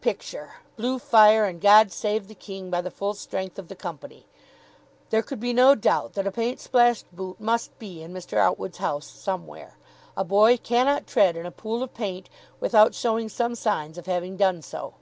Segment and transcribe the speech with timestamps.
[0.00, 4.24] Picture, Blue Fire and "God Save the King" by the full strength of the company.
[5.10, 8.38] There could be no doubt that a paint splashed boot must be in Mr.
[8.38, 9.76] Outwood's house somewhere.
[10.16, 14.38] A boy cannot tread in a pool of paint without showing some signs of having
[14.38, 14.94] done so.